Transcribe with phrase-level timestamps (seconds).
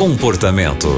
[0.00, 0.88] Comportamento.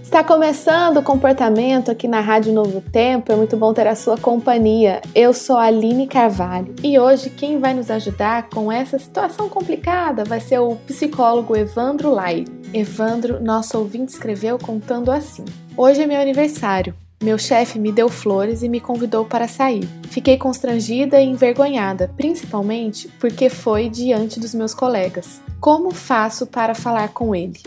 [0.00, 3.32] Está começando o comportamento aqui na Rádio Novo Tempo.
[3.32, 5.02] É muito bom ter a sua companhia.
[5.16, 10.22] Eu sou a Aline Carvalho e hoje quem vai nos ajudar com essa situação complicada
[10.22, 12.44] vai ser o psicólogo Evandro Lai.
[12.72, 15.44] Evandro, nosso ouvinte, escreveu contando assim:
[15.76, 16.94] Hoje é meu aniversário.
[17.20, 19.88] Meu chefe me deu flores e me convidou para sair.
[20.08, 25.40] Fiquei constrangida e envergonhada, principalmente porque foi diante dos meus colegas.
[25.58, 27.58] Como faço para falar com ele?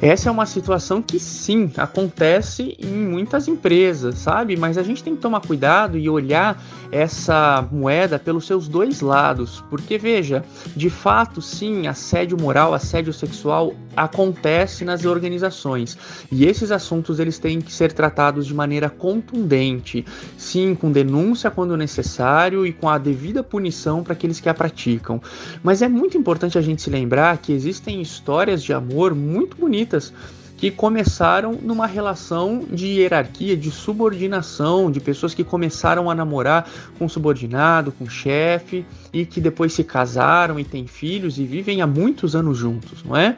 [0.00, 4.56] Essa é uma situação que sim acontece em muitas empresas, sabe?
[4.56, 9.62] Mas a gente tem que tomar cuidado e olhar essa moeda pelos seus dois lados,
[9.68, 15.98] porque veja, de fato, sim, assédio moral, assédio sexual acontece nas organizações
[16.30, 20.04] e esses assuntos eles têm que ser tratados de maneira contundente,
[20.36, 25.20] sim, com denúncia quando necessário e com a devida punição para aqueles que a praticam.
[25.62, 30.12] Mas é muito importante a gente se lembrar que existem histórias de amor muito bonitas
[30.58, 37.08] que começaram numa relação de hierarquia, de subordinação, de pessoas que começaram a namorar com
[37.08, 42.34] subordinado, com chefe e que depois se casaram e têm filhos e vivem há muitos
[42.34, 43.36] anos juntos, não é?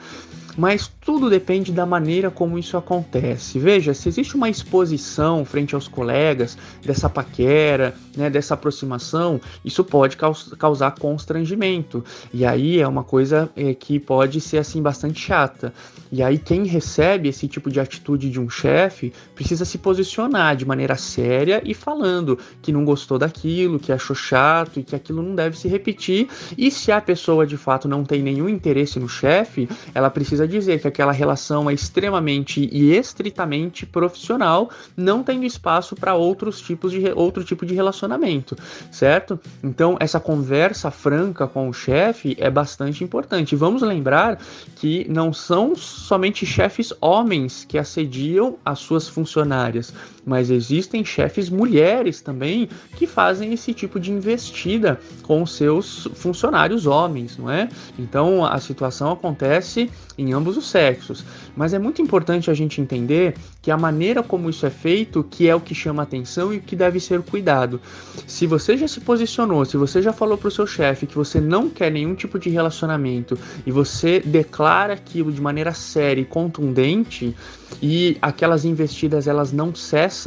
[0.61, 3.59] Mas tudo depende da maneira como isso acontece.
[3.59, 10.19] Veja, se existe uma exposição frente aos colegas dessa paquera, né, dessa aproximação, isso pode
[10.59, 12.05] causar constrangimento.
[12.31, 15.73] E aí é uma coisa é, que pode ser assim bastante chata.
[16.13, 20.67] E aí quem recebe esse tipo de atitude de um chefe precisa se posicionar de
[20.67, 25.35] maneira séria e falando que não gostou daquilo, que achou chato e que aquilo não
[25.35, 26.29] deve se repetir.
[26.59, 30.81] E se a pessoa de fato não tem nenhum interesse no chefe, ela precisa dizer
[30.81, 37.11] que aquela relação é extremamente e estritamente profissional, não tendo espaço para outros tipos de
[37.15, 38.57] outro tipo de relacionamento,
[38.91, 39.41] certo?
[39.63, 43.57] Então essa conversa franca com o chefe é bastante importante.
[43.57, 44.39] Vamos lembrar
[44.77, 49.95] que não são somente chefes homens que assediam as suas funcionárias,
[50.31, 57.37] mas existem chefes mulheres também que fazem esse tipo de investida com seus funcionários homens,
[57.37, 57.69] não é?
[57.99, 61.25] Então a situação acontece em ambos os sexos.
[61.57, 65.49] Mas é muito importante a gente entender que a maneira como isso é feito que
[65.49, 67.81] é o que chama atenção e o que deve ser cuidado.
[68.25, 71.41] Se você já se posicionou, se você já falou para o seu chefe que você
[71.41, 73.37] não quer nenhum tipo de relacionamento
[73.67, 77.35] e você declara aquilo de maneira séria e contundente
[77.83, 80.20] e aquelas investidas elas não cessam,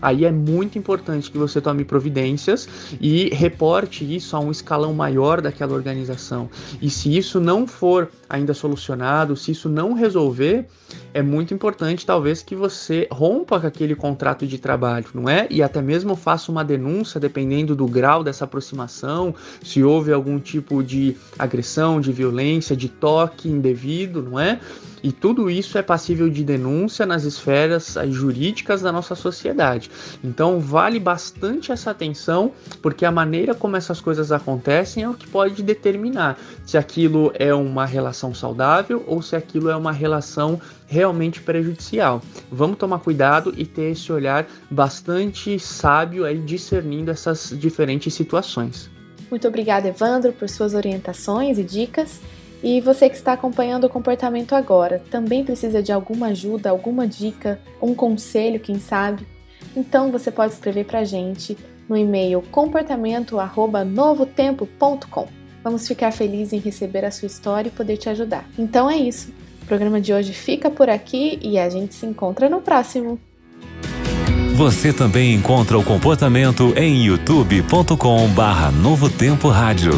[0.00, 2.68] aí é muito importante que você tome providências
[3.00, 6.48] e reporte isso a um escalão maior daquela organização.
[6.80, 10.66] E se isso não for ainda solucionado, se isso não resolver,
[11.12, 15.46] é muito importante talvez que você rompa com aquele contrato de trabalho, não é?
[15.50, 20.82] E até mesmo faça uma denúncia dependendo do grau dessa aproximação, se houve algum tipo
[20.82, 24.60] de agressão, de violência, de toque indevido, não é?
[25.02, 29.90] E tudo isso é passível de denúncia nas esferas jurídicas da nossa sociedade.
[30.22, 35.26] Então vale bastante essa atenção, porque a maneira como essas coisas acontecem é o que
[35.26, 40.60] pode determinar se aquilo é uma relação saudável ou se aquilo é uma relação
[41.00, 42.20] realmente prejudicial.
[42.52, 48.90] Vamos tomar cuidado e ter esse olhar bastante sábio aí discernindo essas diferentes situações.
[49.30, 52.20] Muito obrigada, Evandro, por suas orientações e dicas.
[52.62, 57.58] E você que está acompanhando o comportamento agora, também precisa de alguma ajuda, alguma dica,
[57.80, 59.26] um conselho, quem sabe?
[59.74, 61.56] Então você pode escrever para a gente
[61.88, 65.28] no e-mail comportamento@novotempo.com.
[65.64, 68.46] Vamos ficar felizes em receber a sua história e poder te ajudar.
[68.58, 69.32] Então é isso.
[69.70, 73.20] Programa de hoje fica por aqui e a gente se encontra no próximo.
[74.56, 79.92] Você também encontra o comportamento em youtube.com/novotempo rádio.